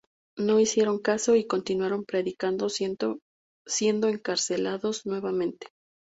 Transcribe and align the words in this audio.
No 0.39 0.59
hicieron 0.59 0.97
caso 0.97 1.35
y 1.35 1.45
continuaron 1.45 2.05
predicando, 2.05 2.69
siendo 2.69 3.19
encarcelados 4.07 5.05
nuevamente. 5.05 5.67